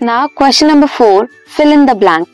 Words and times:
Now 0.00 0.26
question 0.28 0.66
number 0.66 0.86
four 0.86 1.28
fill 1.48 1.72
in 1.72 1.84
the 1.86 1.90
blank 1.90 2.26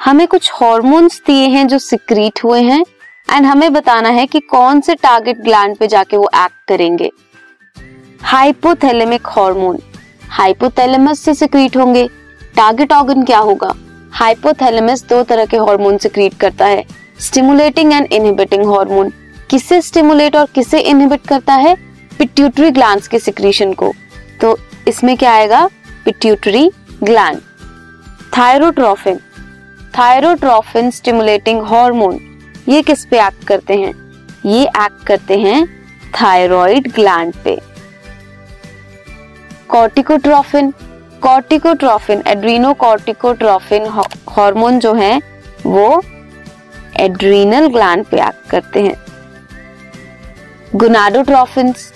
हमें 0.00 0.26
कुछ 0.26 0.50
hormones 0.52 1.20
दिए 1.26 1.46
हैं 1.46 1.66
जो 1.68 1.78
सिक्रीट 1.78 2.42
हुए 2.44 2.60
हैं 2.62 2.80
एंड 3.28 3.46
हमें 3.46 3.72
बताना 3.72 4.08
है 4.08 4.26
कि 4.26 4.40
कौन 4.40 4.80
से 4.80 4.94
टारगेट 4.94 5.40
ग्लैंड 5.40 5.76
पे 5.76 5.86
जाके 5.86 6.16
वो 6.16 6.30
एक्ट 6.34 6.68
करेंगे। 6.68 7.10
हाइपोथैलेमिक 8.22 9.28
हार्मोन 9.28 9.78
हाइपोथैलेमस 10.30 11.20
से 11.20 11.34
सिक्रीट 11.34 11.76
होंगे। 11.76 12.08
टारगेट 12.56 12.92
ऑर्गन 12.92 13.24
क्या 13.24 13.38
होगा? 13.38 13.74
हाइपोथैलेमस 14.12 15.04
दो 15.04 15.22
तरह 15.22 15.46
के 15.46 15.56
हार्मोन 15.58 15.98
सिक्रीट 15.98 16.40
करता 16.40 16.66
है। 16.66 16.84
स्टिमुलेटिंग 17.20 17.92
एंड 17.92 18.12
इनहिबिटिंग 18.12 18.66
हार्मोन 18.72 19.12
किसे 19.50 19.82
स्टिमुलेट 19.82 20.36
और 20.36 20.48
किसे 20.54 20.80
इनहिबिट 20.80 21.26
करता 21.28 21.54
है? 21.56 21.76
पिट्यूटरी 22.18 22.70
ग्लैंड्स 22.70 23.08
के 23.08 23.18
सिक्रीशन 23.18 23.72
को। 23.72 23.94
तो 24.40 24.58
इसमें 24.88 25.16
क्या 25.16 25.32
आएगा? 25.32 25.68
Pituitary 26.04 26.70
gland 27.04 27.40
thyrotrophin 28.36 29.18
thyrotrophin 29.98 30.90
stimulating 30.90 31.62
hormone 31.66 32.18
ये 32.68 32.82
किस 32.82 33.04
पे 33.04 33.20
एक्ट 33.20 33.46
करते 33.46 33.76
हैं? 33.76 33.92
ये 34.46 34.62
एक्ट 34.62 35.06
करते 35.06 35.38
हैं 35.38 35.66
थायराइड 36.12 36.90
ग्लैंड 36.94 37.34
पे. 37.44 37.58
कॉर्टिकोट्रोफिन 39.68 40.70
कॉर्टिकोट्रोफिन 41.22 42.22
एड्रीनो 42.26 42.72
कॉर्टिकोट्रोफिन 42.74 43.86
हार्मोन 44.28 44.78
जो 44.78 44.92
है, 44.94 45.18
वो 45.66 46.02
एड्रीनल 47.00 47.66
ग्लैंड 47.66 48.04
पे 48.04 48.20
एक्ट 48.20 48.48
करते 48.50 48.82
हैं. 48.82 48.94
Gonadotrophins 50.76 51.92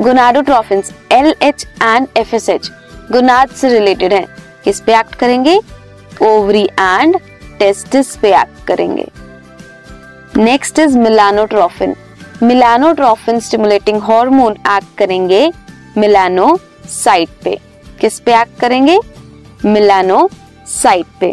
gonadotrophins 0.00 0.92
L 1.12 1.34
H 1.42 1.66
and 1.82 2.06
F 2.16 2.34
S 2.36 2.48
H 2.48 2.70
gonad 3.12 3.50
से 3.50 3.68
रिलेटेड 3.68 4.12
है. 4.12 4.39
किस 4.64 4.80
पे 4.80 4.98
एक्ट 4.98 5.14
करेंगे? 5.14 5.58
ओवरी 6.22 6.62
एंड 6.80 7.18
टेस्टिस 7.58 8.14
पे 8.16 8.34
एक्ट 8.36 8.66
करेंगे। 8.66 9.06
Next 10.36 10.78
is 10.78 10.98
melanotrophin 10.98 11.94
melanotrophin 12.42 13.40
stimulating 13.40 14.02
hormone 14.02 14.52
act 14.52 14.96
करेंगे 14.98 15.50
मिलानो 15.96 16.56
साइट 16.88 17.28
पे। 17.44 17.58
किस 18.00 18.18
पे 18.20 18.34
एक्ट 18.40 18.58
करेंगे? 18.60 18.98
मिलानो 19.64 20.28
साइट 20.72 21.06
पे। 21.20 21.32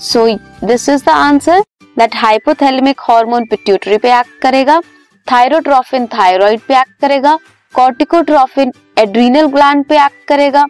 So 0.00 0.26
this 0.64 0.88
is 0.88 1.04
the 1.04 1.08
answer 1.08 1.60
that 1.96 2.16
hypothalamic 2.16 3.00
hormone 3.00 3.46
pituitary 3.46 3.98
पे 3.98 4.12
एक्ट 4.18 4.40
करेगा 4.42 4.80
थायरोट्रोफिन 5.26 6.06
थायराइड 6.06 6.60
पे 6.68 6.80
एक्ट 6.80 7.00
करेगा 7.00 7.38
कॉर्टिकोट्रोफिन 7.74 8.72
एड्रीनल 8.98 9.46
ग्लैंड 9.46 9.84
पे 9.84 10.04
एक्ट 10.04 10.26
करेगा 10.28 10.64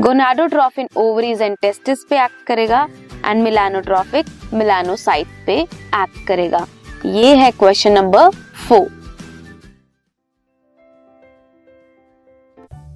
गोनाडोट्रोफिन 0.00 0.88
ओवरीज 0.96 1.40
एंड 1.42 1.56
टेस्टिस 1.62 2.04
पे 2.10 2.22
एक्ट 2.24 2.46
करेगा 2.46 2.86
एंड 3.24 3.42
मिलानोट्रोफिक 3.42 4.26
मिलानोसाइट 4.54 5.26
पे 5.46 5.60
एक्ट 5.60 6.26
करेगा। 6.28 6.66
ये 7.06 7.34
है 7.36 7.50
question 7.50 7.92
number 7.92 8.30
four 8.68 8.86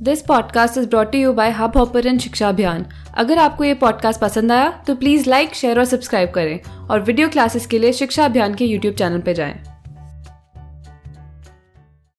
this 0.02 0.22
podcast 0.22 0.78
is 0.78 0.88
brought 0.88 1.14
you 1.14 1.32
by 1.32 1.50
Hubhopper 1.76 2.18
Shiksha 2.18 2.48
Abhiyan 2.48 2.86
अगर 3.14 3.38
आपको 3.38 3.64
ये 3.64 3.74
पॉडकास्ट 3.74 4.20
पसंद 4.20 4.52
आया 4.52 4.70
तो 4.86 4.94
प्लीज़ 4.94 5.28
लाइक 5.30 5.54
शेयर 5.54 5.78
और 5.78 5.84
सब्सक्राइब 5.84 6.30
करें 6.30 6.88
और 6.88 7.00
वीडियो 7.00 7.28
क्लासेस 7.28 7.66
के 7.66 7.78
लिए 7.78 7.92
शिक्षा 7.92 8.24
अभियान 8.24 8.54
के 8.54 8.64
यूट्यूब 8.64 8.94
चैनल 8.94 9.20
पर 9.20 9.32
जाएँ। 9.32 9.71